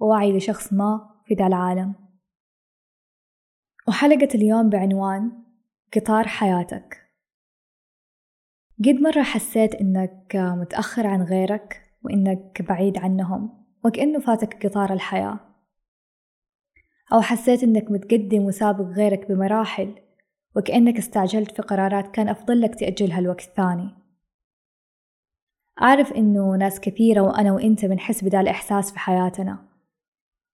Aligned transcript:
ووعي 0.00 0.36
لشخص 0.36 0.72
ما 0.72 1.10
في 1.26 1.34
ذا 1.34 1.46
العالم. 1.46 1.94
وحلقة 3.88 4.28
اليوم 4.34 4.70
بعنوان 4.70 5.32
قطار 5.96 6.28
حياتك. 6.28 7.12
قد 8.78 8.94
مرة 8.94 9.22
حسيت 9.22 9.74
إنك 9.74 10.36
متأخر 10.36 11.06
عن 11.06 11.22
غيرك 11.22 11.82
وإنك 12.02 12.62
بعيد 12.62 12.98
عنهم 12.98 13.64
وكأنه 13.84 14.20
فاتك 14.20 14.66
قطار 14.66 14.92
الحياة. 14.92 15.40
أو 17.12 17.20
حسيت 17.20 17.62
إنك 17.62 17.90
متقدم 17.90 18.42
وسابق 18.42 18.84
غيرك 18.84 19.28
بمراحل 19.28 19.94
وكأنك 20.56 20.98
استعجلت 20.98 21.50
في 21.50 21.62
قرارات 21.62 22.08
كان 22.08 22.28
أفضل 22.28 22.60
لك 22.60 22.74
تأجلها 22.74 23.20
لوقت 23.20 23.50
ثاني. 23.56 23.90
أعرف 25.82 26.12
إنه 26.12 26.56
ناس 26.56 26.80
كثيرة 26.80 27.20
وأنا 27.20 27.52
وإنت 27.52 27.84
بنحس 27.84 28.24
بدا 28.24 28.40
الإحساس 28.40 28.92
في 28.92 28.98
حياتنا. 28.98 29.75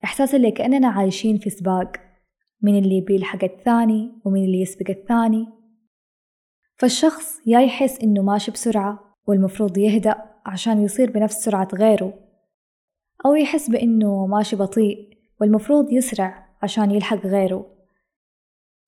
إحساس 0.04 0.34
اللي 0.34 0.50
كأننا 0.50 0.88
عايشين 0.88 1.38
في 1.38 1.50
سباق. 1.50 1.92
من 2.62 2.78
اللي 2.78 3.00
بيلحق 3.00 3.44
الثاني 3.44 4.12
ومن 4.24 4.44
اللي 4.44 4.60
يسبق 4.60 4.90
الثاني. 4.90 5.46
فالشخص 6.76 7.40
يا 7.46 7.60
يحس 7.60 8.00
إنه 8.00 8.22
ماشي 8.22 8.50
بسرعة 8.50 9.16
والمفروض 9.26 9.78
يهدأ 9.78 10.24
عشان 10.46 10.82
يصير 10.82 11.10
بنفس 11.10 11.44
سرعة 11.44 11.68
غيره. 11.74 12.14
أو 13.26 13.34
يحس 13.34 13.70
بإنه 13.70 14.26
ماشي 14.26 14.56
بطيء 14.56 15.18
والمفروض 15.40 15.92
يسرع 15.92 16.48
عشان 16.62 16.90
يلحق 16.90 17.26
غيره. 17.26 17.66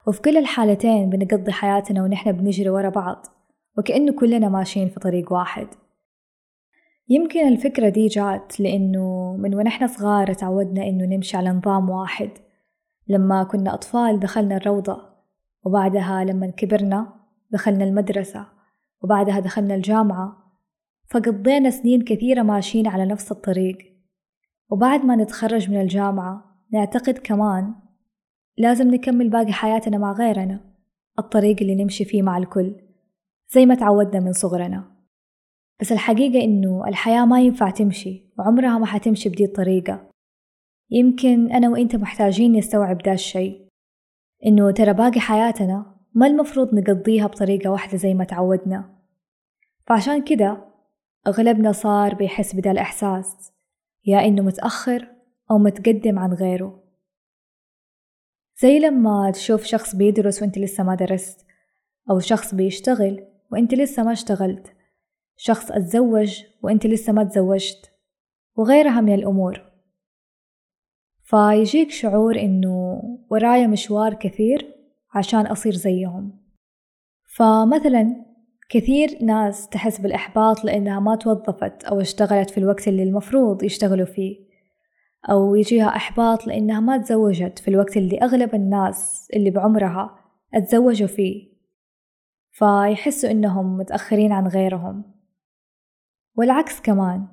وفي 0.06 0.23
كل 0.23 0.37
الحالتين 0.37 1.11
بنقضي 1.11 1.53
حياتنا 1.53 2.03
ونحن 2.03 2.33
بنجري 2.33 2.69
ورا 2.69 2.89
بعض 2.89 3.27
وكأنه 3.78 4.12
كلنا 4.12 4.49
ماشيين 4.49 4.89
في 4.89 5.01
طريق 5.01 5.33
واحد. 5.33 5.69
يمكن 7.08 7.48
الفكرة 7.48 7.88
دي 7.88 8.06
جات 8.06 8.60
لأنه 8.60 9.36
من 9.36 9.55
ونحن 9.55 9.86
صغار 9.86 10.33
تعودنا 10.33 10.83
إنه 10.88 11.05
نمشي 11.05 11.36
على 11.36 11.50
نظام 11.50 11.91
واحد. 11.91 12.30
لما 13.08 13.44
كنا 13.44 13.74
أطفال 13.74 14.20
دخلنا 14.20 14.56
الروضة 14.56 15.02
وبعدها 15.64 16.25
لما 16.25 16.47
كبرنا 16.47 17.12
دخلنا 17.50 17.84
المدرسة 17.84 18.47
وبعدها 19.02 19.41
دخلنا 19.41 19.75
الجامعة. 19.75 20.36
فقضينا 21.10 21.70
سنين 21.70 22.05
كثيرة 22.05 22.42
ماشيين 22.42 22.86
على 22.86 23.06
نفس 23.06 23.32
الطريق. 23.32 23.78
وبعد 24.70 25.05
ما 25.05 25.16
نتخرج 25.16 25.70
من 25.70 25.80
الجامعة 25.80 26.44
نعتقد 26.72 27.19
كمان 27.19 27.75
لازم 28.58 28.94
نكمل 28.94 29.28
باقي 29.30 29.52
حياتنا 29.52 29.98
مع 29.98 30.12
غيرنا 30.12 30.60
الطريق 31.19 31.56
اللي 31.60 31.75
نمشي 31.75 32.05
فيه 32.05 32.22
مع 32.22 32.38
الكل 32.38 32.77
زي 33.55 33.66
ما 33.66 33.75
تعودنا 33.75 34.20
من 34.20 34.32
صغرنا. 34.32 34.94
بس 35.80 35.92
الحقيقة 35.92 36.44
إنه 36.44 36.89
الحياة 36.89 37.25
ما 37.25 37.41
ينفع 37.41 37.70
تمشي 37.70 38.25
وعمرها 38.39 38.78
ما 38.78 38.86
حتمشي 38.86 39.28
بدي 39.28 39.44
الطريقة. 39.44 40.11
يمكن 40.91 41.53
أنا 41.53 41.69
وإنت 41.69 41.97
محتاجين 41.97 42.53
نستوعب 42.53 42.98
دا 42.98 43.12
الشي 43.12 43.69
إنه 44.47 44.70
ترى 44.70 44.92
باقي 44.92 45.20
حياتنا 45.20 45.97
ما 46.14 46.27
المفروض 46.27 46.75
نقضيها 46.75 47.27
بطريقة 47.27 47.70
واحدة 47.70 47.97
زي 47.98 48.14
ما 48.14 48.25
تعودنا. 48.25 48.94
فعشان 49.87 50.25
كده 50.25 50.65
أغلبنا 51.26 51.72
صار 51.72 52.15
بيحس 52.15 52.54
بدا 52.56 52.70
الإحساس 52.70 53.53
يا 54.06 54.25
إنه 54.25 54.43
متأخر 54.43 55.09
أو 55.50 55.59
متقدم 55.59 56.19
عن 56.19 56.32
غيره. 56.32 56.84
زي 58.60 58.78
لما 58.78 59.31
تشوف 59.31 59.65
شخص 59.65 59.97
بيدرس 59.97 60.43
وإنت 60.43 60.59
لسه 60.59 60.84
ما 60.84 60.94
درست 60.94 61.47
أو 62.10 62.19
شخص 62.19 62.54
بيشتغل 62.54 63.26
وإنت 63.53 63.75
لسه 63.75 64.03
ما 64.03 64.12
اشتغلت. 64.12 64.74
شخص 65.37 65.71
أتزوج 65.71 66.43
وإنت 66.62 66.87
لسه 66.87 67.12
ما 67.12 67.25
تزوجت 67.25 67.91
وغيرها 68.56 69.00
من 69.00 69.15
الأمور. 69.15 69.62
فيجيك 71.22 71.91
شعور 71.91 72.41
إنه 72.41 73.03
ورايا 73.31 73.67
مشوار 73.67 74.15
كثير 74.15 74.75
عشان 75.15 75.47
أصير 75.47 75.73
زيهم. 75.73 76.41
فمثلا 77.37 78.25
كثير 78.69 79.19
ناس 79.23 79.69
تحس 79.69 80.00
بالإحباط 80.00 80.65
لأنها 80.65 81.00
ما 81.00 81.17
توظفت 81.17 81.84
أو 81.84 82.00
اشتغلت 82.00 82.50
في 82.50 82.59
الوقت 82.59 82.89
اللي 82.89 83.03
المفروض 83.03 83.62
يشتغلوا 83.62 84.06
فيه 84.06 84.37
أو 85.31 85.55
يجيها 85.55 85.97
إحباط 85.97 86.47
لأنها 86.47 86.81
ما 86.81 86.99
تزوجت 86.99 87.59
في 87.59 87.69
الوقت 87.69 87.97
اللي 87.97 88.19
أغلب 88.19 88.55
الناس 88.55 89.28
اللي 89.34 89.50
بعمرها 89.50 90.19
اتزوجوا 90.55 91.09
فيه. 91.09 91.55
فيحسوا 92.50 93.31
إنهم 93.31 93.77
متأخرين 93.78 94.33
عن 94.33 94.47
غيرهم. 94.47 95.13
والعكس 96.37 96.81
كمان. 96.81 97.27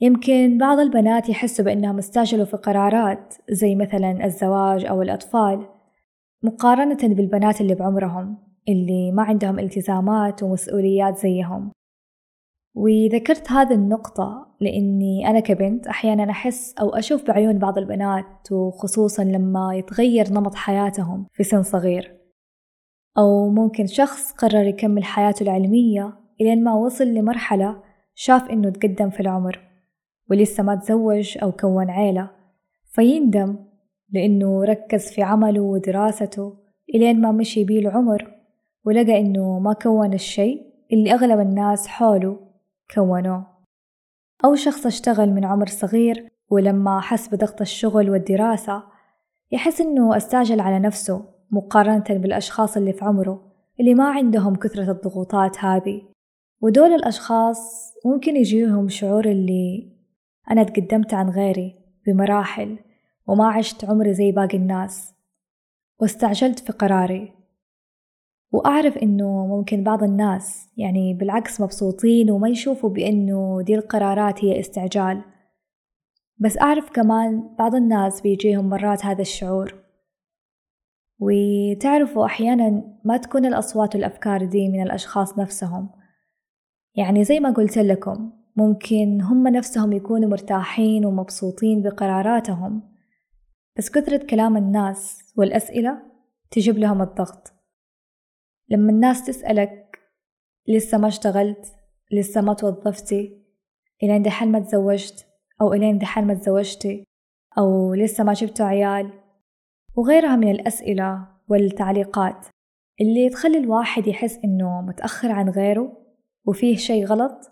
يمكن 0.00 0.58
بعض 0.58 0.78
البنات 0.78 1.28
يحسوا 1.28 1.64
بأنهم 1.64 1.98
استعجلوا 1.98 2.44
في 2.44 2.56
قرارات 2.56 3.34
زي 3.50 3.74
مثلا 3.74 4.24
الزواج 4.24 4.84
أو 4.84 5.02
الأطفال 5.02 5.66
مقارنة 6.42 7.14
بالبنات 7.14 7.60
اللي 7.60 7.74
بعمرهم 7.74 8.38
اللي 8.68 9.12
ما 9.12 9.22
عندهم 9.22 9.58
التزامات 9.58 10.42
ومسؤوليات 10.42 11.16
زيهم. 11.18 11.72
وذكرت 12.76 13.52
هذه 13.52 13.74
النقطة 13.74 14.56
لأني 14.60 15.30
أنا 15.30 15.40
كبنت 15.40 15.86
أحيانا 15.86 16.30
أحس 16.30 16.74
أو 16.80 16.88
أشوف 16.88 17.26
بعيون 17.26 17.58
بعض 17.58 17.78
البنات 17.78 18.52
وخصوصا 18.52 19.24
لما 19.24 19.74
يتغير 19.74 20.32
نمط 20.32 20.54
حياتهم 20.54 21.26
في 21.32 21.44
سن 21.44 21.62
صغير. 21.62 22.18
أو 23.18 23.50
ممكن 23.50 23.86
شخص 23.86 24.32
قرر 24.32 24.66
يكمل 24.66 25.04
حياته 25.04 25.42
العلمية 25.42 26.18
إلين 26.40 26.64
ما 26.64 26.74
وصل 26.74 27.04
لمرحلة 27.04 27.87
شاف 28.20 28.50
إنه 28.50 28.70
تقدم 28.70 29.10
في 29.10 29.20
العمر 29.20 29.60
ولسه 30.30 30.62
ما 30.62 30.74
تزوج 30.74 31.38
أو 31.42 31.52
كون 31.52 31.90
عيلة 31.90 32.30
فيندم 32.84 33.56
لأنه 34.10 34.64
ركز 34.64 35.10
في 35.10 35.22
عمله 35.22 35.60
ودراسته 35.60 36.56
إلين 36.94 37.20
ما 37.20 37.32
مشي 37.32 37.64
بيه 37.64 37.78
العمر 37.78 38.34
ولقى 38.84 39.20
إنه 39.20 39.58
ما 39.58 39.72
كون 39.72 40.14
الشي 40.14 40.60
اللي 40.92 41.14
أغلب 41.14 41.40
الناس 41.40 41.86
حوله 41.86 42.40
كونوه. 42.94 43.46
أو 44.44 44.54
شخص 44.54 44.86
اشتغل 44.86 45.30
من 45.30 45.44
عمر 45.44 45.66
صغير 45.66 46.28
ولما 46.50 47.00
حس 47.00 47.28
بضغط 47.28 47.60
الشغل 47.60 48.10
والدراسة 48.10 48.82
يحس 49.50 49.80
إنه 49.80 50.16
استعجل 50.16 50.60
على 50.60 50.78
نفسه 50.78 51.24
مقارنة 51.50 52.04
بالأشخاص 52.10 52.76
اللي 52.76 52.92
في 52.92 53.04
عمره 53.04 53.52
اللي 53.80 53.94
ما 53.94 54.10
عندهم 54.10 54.54
كثرة 54.56 54.90
الضغوطات 54.92 55.58
هذه. 55.58 56.17
ودول 56.60 56.92
الأشخاص 56.94 57.92
ممكن 58.06 58.36
يجيهم 58.36 58.88
شعور 58.88 59.24
اللي 59.24 59.92
أنا 60.50 60.62
تقدمت 60.62 61.14
عن 61.14 61.28
غيري 61.30 61.74
بمراحل 62.06 62.78
وما 63.26 63.48
عشت 63.48 63.84
عمري 63.84 64.14
زي 64.14 64.32
باقي 64.32 64.56
الناس 64.56 65.14
واستعجلت 66.00 66.58
في 66.58 66.72
قراري. 66.72 67.32
وأعرف 68.52 68.98
إنه 68.98 69.46
ممكن 69.46 69.84
بعض 69.84 70.02
الناس 70.02 70.68
يعني 70.76 71.14
بالعكس 71.14 71.60
مبسوطين 71.60 72.30
وما 72.30 72.48
يشوفوا 72.48 72.90
بإنه 72.90 73.62
دي 73.62 73.74
القرارات 73.74 74.44
هي 74.44 74.60
استعجال. 74.60 75.22
بس 76.38 76.58
أعرف 76.58 76.90
كمان 76.90 77.56
بعض 77.58 77.74
الناس 77.74 78.20
بيجيهم 78.20 78.68
مرات 78.68 79.04
هذا 79.04 79.22
الشعور. 79.22 79.74
وتعرفوا 81.20 82.26
أحيانا 82.26 82.98
ما 83.04 83.16
تكون 83.16 83.46
الأصوات 83.46 83.94
والأفكار 83.94 84.44
دي 84.44 84.68
من 84.68 84.82
الأشخاص 84.82 85.38
نفسهم. 85.38 85.90
يعني 86.98 87.24
زي 87.24 87.40
ما 87.40 87.50
قلت 87.50 87.78
لكم 87.78 88.32
ممكن 88.56 89.20
هم 89.22 89.48
نفسهم 89.48 89.92
يكونوا 89.92 90.30
مرتاحين 90.30 91.04
ومبسوطين 91.04 91.82
بقراراتهم 91.82 92.82
بس 93.76 93.90
كثرة 93.90 94.26
كلام 94.26 94.56
الناس 94.56 95.32
والأسئلة 95.36 96.02
تجيب 96.50 96.78
لهم 96.78 97.02
الضغط. 97.02 97.52
لما 98.68 98.92
الناس 98.92 99.26
تسألك 99.26 99.98
لسه 100.68 100.98
ما 100.98 101.08
اشتغلت؟ 101.08 101.66
لسه 102.12 102.40
ما 102.40 102.54
توظفتي؟ 102.54 103.42
إلين 104.02 104.22
دحين 104.22 104.52
ما 104.52 104.60
تزوجت؟ 104.60 105.26
أو 105.60 105.72
إلين 105.72 105.98
دحين 105.98 106.26
ما 106.26 106.34
تزوجتي؟ 106.34 107.04
أو 107.58 107.94
لسه 107.94 108.24
ما 108.24 108.32
جبتوا 108.32 108.66
عيال؟ 108.66 109.12
وغيرها 109.96 110.36
من 110.36 110.50
الأسئلة 110.50 111.28
والتعليقات 111.48 112.46
اللي 113.00 113.28
تخلي 113.28 113.58
الواحد 113.58 114.06
يحس 114.06 114.38
إنه 114.44 114.80
متأخر 114.80 115.32
عن 115.32 115.48
غيره. 115.48 116.07
وفيه 116.48 116.76
شي 116.76 117.04
غلط 117.04 117.50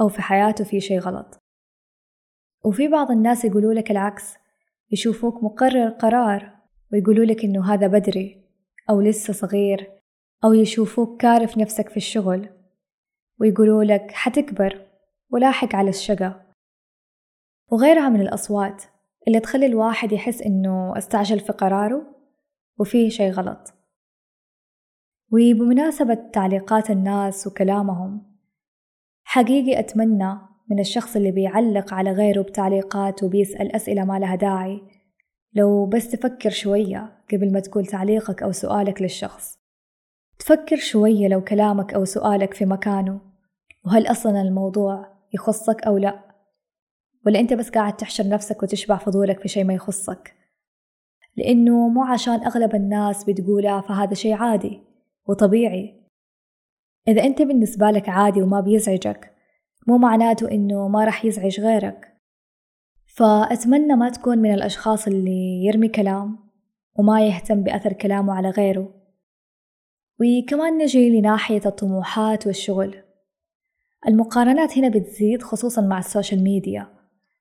أو 0.00 0.08
في 0.08 0.22
حياته 0.22 0.64
فيه 0.64 0.78
شي 0.78 0.98
غلط. 0.98 1.38
وفي 2.64 2.88
بعض 2.88 3.10
الناس 3.10 3.44
يقولوا 3.44 3.74
لك 3.74 3.90
العكس 3.90 4.34
يشوفوك 4.90 5.42
مقرر 5.42 5.88
قرار 5.88 6.56
ويقولوا 6.92 7.24
لك 7.24 7.44
إنه 7.44 7.74
هذا 7.74 7.86
بدري 7.86 8.44
أو 8.90 9.00
لسه 9.00 9.32
صغير 9.32 9.92
أو 10.44 10.52
يشوفوك 10.52 11.20
كارف 11.20 11.58
نفسك 11.58 11.88
في 11.88 11.96
الشغل 11.96 12.48
ويقولوا 13.40 13.84
لك 13.84 14.10
حتكبر 14.10 14.86
ولاحق 15.30 15.74
على 15.74 15.90
الشقة. 15.90 16.46
وغيرها 17.70 18.08
من 18.08 18.20
الأصوات 18.20 18.82
اللي 19.28 19.40
تخلي 19.40 19.66
الواحد 19.66 20.12
يحس 20.12 20.42
إنه 20.42 20.98
استعجل 20.98 21.40
في 21.40 21.52
قراره 21.52 22.06
وفيه 22.78 23.08
شي 23.08 23.30
غلط. 23.30 23.81
وبمناسبة 25.32 26.14
تعليقات 26.32 26.90
الناس 26.90 27.46
وكلامهم 27.46 28.22
حقيقي 29.24 29.78
أتمنى 29.78 30.38
من 30.70 30.80
الشخص 30.80 31.16
اللي 31.16 31.30
بيعلق 31.30 31.94
على 31.94 32.12
غيره 32.12 32.42
بتعليقات 32.42 33.22
وبيسأل 33.22 33.76
أسئلة 33.76 34.04
ما 34.04 34.18
لها 34.18 34.34
داعي. 34.34 34.82
لو 35.54 35.86
بس 35.86 36.10
تفكر 36.10 36.50
شوية 36.50 37.12
قبل 37.32 37.52
ما 37.52 37.60
تقول 37.60 37.86
تعليقك 37.86 38.42
أو 38.42 38.52
سؤالك 38.52 39.02
للشخص. 39.02 39.58
تفكر 40.38 40.76
شوية 40.76 41.28
لو 41.28 41.44
كلامك 41.44 41.94
أو 41.94 42.04
سؤالك 42.04 42.54
في 42.54 42.66
مكانه 42.66 43.20
وهل 43.86 44.06
أصلا 44.06 44.42
الموضوع 44.42 45.06
يخصك 45.34 45.82
أو 45.82 45.98
لا؟ 45.98 46.20
ولا 47.26 47.40
أنت 47.40 47.52
بس 47.52 47.70
قاعد 47.70 47.96
تحشر 47.96 48.28
نفسك 48.28 48.62
وتشبع 48.62 48.96
فضولك 48.96 49.40
في 49.40 49.48
شي 49.48 49.64
ما 49.64 49.74
يخصك؟ 49.74 50.34
لأنه 51.36 51.88
مو 51.88 52.04
عشان 52.04 52.44
أغلب 52.44 52.74
الناس 52.74 53.24
بتقولها 53.24 53.80
فهذا 53.80 54.14
شي 54.14 54.32
عادي. 54.32 54.91
وطبيعي. 55.28 56.02
إذا 57.08 57.24
أنت 57.24 57.42
بالنسبة 57.42 57.90
لك 57.90 58.08
عادي 58.08 58.42
وما 58.42 58.60
بيزعجك 58.60 59.32
مو 59.86 59.98
معناته 59.98 60.50
إنه 60.50 60.88
ما 60.88 61.04
رح 61.04 61.24
يزعج 61.24 61.60
غيرك. 61.60 62.12
فأتمنى 63.06 63.96
ما 63.96 64.10
تكون 64.10 64.38
من 64.38 64.54
الأشخاص 64.54 65.06
اللي 65.06 65.64
يرمي 65.64 65.88
كلام 65.88 66.38
وما 66.94 67.26
يهتم 67.26 67.62
بأثر 67.62 67.92
كلامه 67.92 68.34
على 68.34 68.50
غيره. 68.50 68.94
وكمان 70.20 70.78
نجي 70.78 71.18
لناحية 71.18 71.60
الطموحات 71.66 72.46
والشغل. 72.46 73.02
المقارنات 74.08 74.78
هنا 74.78 74.88
بتزيد 74.88 75.42
خصوصا 75.42 75.82
مع 75.82 75.98
ال 75.98 76.05
social 76.05 76.44
media. 76.44 76.86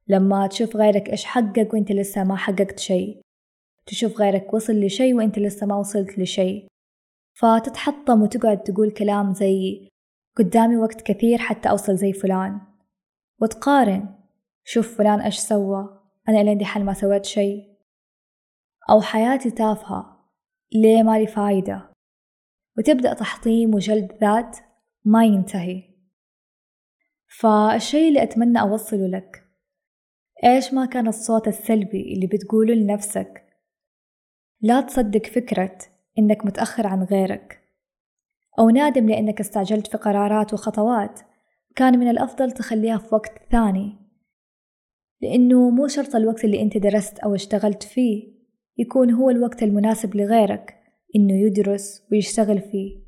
لما 0.08 0.48
تشوف 0.48 0.76
غيرك 0.76 1.10
إيش 1.10 1.26
حقق 1.26 1.70
وإنت 1.74 1.92
لسه 1.92 2.24
ما 2.24 2.36
حققت 2.36 2.80
شيء. 2.80 3.22
تشوف 3.86 4.22
غيرك 4.22 4.54
وصل 4.54 4.74
لشيء 4.74 5.14
وإنت 5.14 5.40
لسه 5.40 5.68
ما 5.68 5.76
وصلت 5.76 6.20
لشيء. 6.20 6.68
فتتحطم 7.34 8.22
وتقعد 8.22 8.64
تقول 8.64 8.92
كلام 8.92 9.34
زي 9.34 9.88
قدامي 10.38 10.78
وقت 10.78 11.02
كثير 11.02 11.38
حتى 11.38 11.70
أوصل 11.70 11.96
زي 11.96 12.14
فلان 12.14 12.62
وتقارن 13.42 14.16
شوف 14.64 14.98
فلان 14.98 15.20
إيش 15.20 15.38
سوى 15.38 16.02
أنا 16.30 16.44
لين 16.44 16.66
حل 16.66 16.84
ما 16.84 16.94
سويت 16.94 17.26
شيء 17.26 17.72
أو 18.90 19.02
حياتي 19.02 19.52
تافهة 19.52 20.22
ليه 20.74 21.04
مالي 21.04 21.28
فايدة؟ 21.28 21.92
وتبدأ 22.78 23.14
تحطيم 23.14 23.76
وجلد 23.76 24.12
ذات 24.22 24.58
ما 25.06 25.26
ينتهي. 25.26 25.84
فالشيء 27.40 28.08
اللي 28.08 28.24
أتمنى 28.24 28.62
أوصله 28.62 29.08
لك 29.08 29.48
إيش 30.44 30.74
ما 30.74 30.86
كان 30.86 31.08
الصوت 31.08 31.48
السلبي 31.48 32.14
اللي 32.14 32.28
بتقوله 32.28 32.74
لنفسك؟ 32.74 33.46
لا 34.62 34.82
تصدق 34.82 35.26
فكرة 35.26 35.78
إنك 36.20 36.46
متأخر 36.46 36.88
عن 36.88 37.04
غيرك. 37.04 37.62
أو 38.60 38.70
نادم 38.70 39.10
لأنك 39.10 39.40
استعجلت 39.40 39.88
في 39.88 39.98
قرارات 39.98 40.54
وخطوات. 40.54 41.20
كان 41.76 42.00
من 42.00 42.10
الأفضل 42.10 42.52
تخليها 42.52 42.98
في 42.98 43.16
وقت 43.16 43.32
ثاني. 43.52 43.98
لأنه 45.22 45.70
مو 45.70 45.88
شرط 45.88 46.16
الوقت 46.16 46.46
اللي 46.46 46.62
أنت 46.62 46.78
درست 46.78 47.20
أو 47.20 47.36
اشتغلت 47.36 47.84
فيه 47.84 48.42
يكون 48.78 49.12
هو 49.12 49.30
الوقت 49.30 49.64
المناسب 49.64 50.16
لغيرك 50.16 50.76
إنه 51.16 51.34
يدرس 51.34 52.08
ويشتغل 52.12 52.60
فيه. 52.60 53.02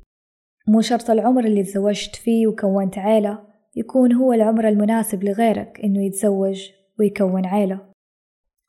مو 0.68 0.80
شرط 0.80 1.10
العمر 1.10 1.44
اللي 1.44 1.62
تزوجت 1.62 2.16
فيه 2.16 2.46
وكونت 2.46 2.98
عيلة 2.98 3.46
يكون 3.76 4.12
هو 4.12 4.32
العمر 4.32 4.68
المناسب 4.68 5.24
لغيرك 5.24 5.80
إنه 5.84 6.04
يتزوج 6.04 6.70
ويكون 6.98 7.46
عيلة. 7.46 7.80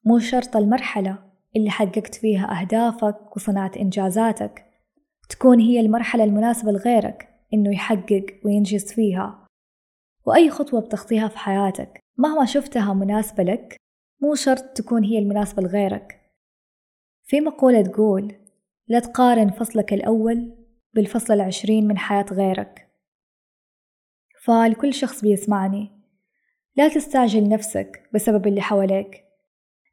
مو 0.05 0.19
شرط 0.19 0.55
المرحلة 0.55 1.24
اللي 1.55 1.69
حققت 1.69 2.15
فيها 2.15 2.61
أهدافك 2.61 3.35
وصنعت 3.35 3.77
إنجازاتك. 3.77 4.65
تكون 5.29 5.59
هي 5.59 5.79
المرحلة 5.79 6.23
المناسبة 6.23 6.71
لغيرك 6.71 7.29
إنه 7.53 7.73
يحقق 7.73 8.25
وينجز 8.45 8.93
فيها. 8.93 9.47
وأي 10.25 10.49
خطوة 10.49 10.81
بتخطيها 10.81 11.27
في 11.27 11.37
حياتك 11.37 11.99
مهما 12.17 12.45
شفتها 12.45 12.93
مناسبة 12.93 13.43
لك 13.43 13.75
مو 14.21 14.35
شرط 14.35 14.63
تكون 14.63 15.03
هي 15.03 15.19
المناسبة 15.19 15.63
لغيرك. 15.63 16.21
في 17.23 17.41
مقولة 17.41 17.81
تقول 17.81 18.35
لا 18.87 18.99
تقارن 18.99 19.49
فصلك 19.49 19.93
الأول 19.93 20.55
بالفصل 20.93 21.33
العشرين 21.33 21.87
من 21.87 21.97
حياة 21.97 22.25
غيرك 22.31 22.87
فلكل 24.41 24.93
شخص 24.93 25.21
بيسمعني 25.21 25.91
لا 26.75 26.87
تستعجل 26.87 27.49
نفسك 27.49 28.09
بسبب 28.13 28.47
اللي 28.47 28.61
حواليك 28.61 29.24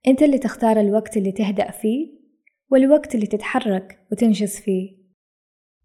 أنت 0.07 0.23
اللي 0.23 0.39
تختار 0.39 0.81
الوقت 0.81 1.17
اللي 1.17 1.33
تهدأ 1.33 1.71
فيه 1.71 2.23
والوقت 2.71 3.15
اللي 3.15 3.27
تتحرك 3.27 4.07
وتنجز 4.13 4.57
فيه. 4.57 5.03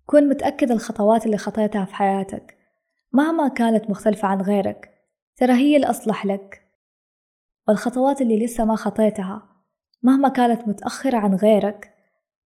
كن 0.06 0.30
متأكد 0.30 0.72
الخطوات 0.72 1.26
اللي 1.26 1.38
خطيتها 1.38 1.86
في 1.86 1.96
حياتك 1.96 2.58
مهما 3.14 3.48
كانت 3.48 3.90
مختلفة 3.90 4.28
عن 4.28 4.42
غيرك 4.42 4.94
ترى 5.36 5.54
هي 5.54 5.78
الأصلح 5.78 6.26
لك. 6.26 6.68
والخطوات 7.68 8.22
اللي 8.22 8.46
لسه 8.46 8.66
ما 8.66 8.76
خطيتها 8.76 9.50
مهما 10.04 10.30
كانت 10.30 10.68
متأخرة 10.68 11.18
عن 11.18 11.36
غيرك 11.36 11.94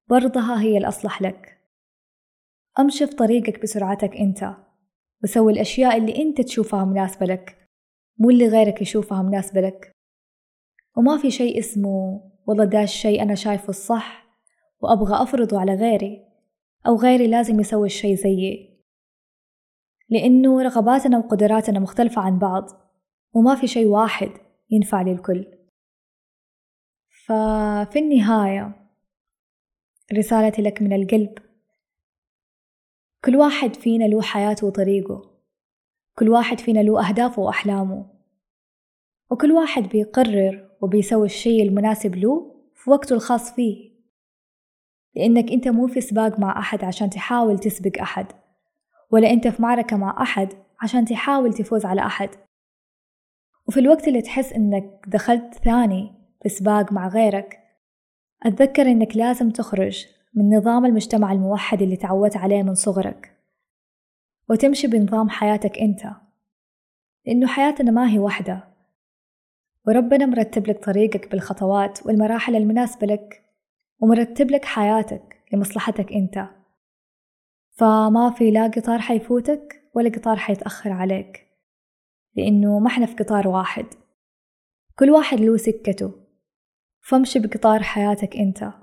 برضها 0.09 0.61
هي 0.61 0.77
الأصلح 0.77 1.21
لك. 1.21 1.57
أمشي 2.79 3.07
في 3.07 3.15
طريقك 3.15 3.61
بسرعتك 3.61 4.15
أنت 4.15 4.55
وسوي 5.23 5.53
الأشياء 5.53 5.97
اللي 5.97 6.21
أنت 6.21 6.41
تشوفها 6.41 6.85
مناسبة 6.85 7.25
لك 7.25 7.69
مو 8.17 8.29
اللي 8.29 8.47
غيرك 8.47 8.81
يشوفها 8.81 9.21
مناسبة 9.21 9.61
لك. 9.61 9.91
وما 10.97 11.17
في 11.17 11.31
شيء 11.31 11.59
اسمه 11.59 12.21
والله 12.47 12.65
دا 12.65 12.83
الشيء 12.83 13.21
أنا 13.21 13.35
شايفه 13.35 13.69
الصح 13.69 14.25
وأبغى 14.79 15.23
أفرضه 15.23 15.59
على 15.59 15.75
غيري 15.75 16.27
أو 16.87 16.95
غيري 16.95 17.27
لازم 17.27 17.59
يسوي 17.59 17.85
الشيء 17.85 18.15
زيي. 18.15 18.81
لأنه 20.09 20.61
رغباتنا 20.61 21.17
وقدراتنا 21.17 21.79
مختلفة 21.79 22.21
عن 22.21 22.39
بعض 22.39 22.69
وما 23.33 23.55
في 23.55 23.67
شيء 23.67 23.87
واحد 23.87 24.31
ينفع 24.69 25.01
للكل. 25.01 25.45
ففي 27.25 27.99
النهاية 27.99 28.89
رسالتي 30.13 30.61
لك 30.61 30.81
من 30.81 30.93
القلب. 30.93 31.37
كل 33.25 33.35
واحد 33.35 33.75
فينا 33.75 34.03
له 34.03 34.21
حياته 34.21 34.67
وطريقه. 34.67 35.31
كل 36.17 36.29
واحد 36.29 36.59
فينا 36.59 36.79
له 36.79 37.09
أهدافه 37.09 37.41
وأحلامه. 37.41 38.05
وكل 39.31 39.51
واحد 39.51 39.83
بيقرر 39.83 40.70
وبيسوي 40.81 41.25
الشي 41.25 41.61
المناسب 41.61 42.15
له 42.15 42.55
في 42.75 42.89
وقته 42.89 43.13
الخاص 43.13 43.53
فيه. 43.53 43.91
لأنك 45.15 45.51
أنت 45.51 45.67
مو 45.67 45.87
في 45.87 46.01
سباق 46.01 46.39
مع 46.39 46.59
أحد 46.59 46.83
عشان 46.83 47.09
تحاول 47.09 47.59
تسبق 47.59 48.01
أحد 48.01 48.25
ولا 49.11 49.29
أنت 49.29 49.47
في 49.47 49.61
معركة 49.61 49.97
مع 49.97 50.21
أحد 50.21 50.53
عشان 50.81 51.05
تحاول 51.05 51.53
تفوز 51.53 51.85
على 51.85 52.05
أحد. 52.05 52.29
وفي 53.67 53.79
الوقت 53.79 54.07
اللي 54.07 54.21
تحس 54.21 54.53
أنك 54.53 55.01
دخلت 55.07 55.53
ثاني 55.53 56.11
في 56.43 56.49
سباق 56.49 56.91
مع 56.91 57.07
غيرك 57.07 57.59
أتذكر 58.43 58.81
أنك 58.81 59.17
لازم 59.17 59.49
تخرج 59.49 60.05
من 60.33 60.57
نظام 60.57 60.85
المجتمع 60.85 61.31
الموحد 61.31 61.81
اللي 61.81 61.95
تعودت 61.95 62.37
عليه 62.37 62.63
من 62.63 62.75
صغرك 62.75 63.37
وتمشي 64.49 64.87
بنظام 64.87 65.29
حياتك 65.29 65.77
أنت. 65.79 66.01
لأنه 67.25 67.47
حياتنا 67.47 67.91
ما 67.91 68.09
هي 68.09 68.19
واحدة. 68.19 68.70
وربنا 69.87 70.25
مرتب 70.25 70.67
لك 70.67 70.83
طريقك 70.83 71.31
بالخطوات 71.31 72.05
والمراحل 72.05 72.55
المناسبة 72.55 73.07
لك 73.07 73.43
ومرتب 73.99 74.51
لك 74.51 74.65
حياتك 74.65 75.43
لمصلحتك 75.53 76.11
أنت. 76.11 76.47
فما 77.71 78.33
في 78.37 78.51
لا 78.51 78.67
قطار 78.67 78.99
حيفوتك 78.99 79.89
ولا 79.95 80.09
قطار 80.09 80.35
حيتأخر 80.35 80.91
عليك 80.91 81.47
لأنه 82.35 82.79
ما 82.79 82.87
إحنا 82.87 83.05
في 83.05 83.15
قطار 83.15 83.47
واحد. 83.47 83.85
كل 84.99 85.09
واحد 85.09 85.39
له 85.39 85.57
سكته. 85.57 86.13
فامشي 87.01 87.39
بقطار 87.39 87.83
حياتك 87.83 88.35
أنت. 88.35 88.80